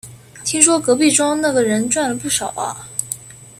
[0.43, 2.89] 听说隔壁庄那个人赚了不少啊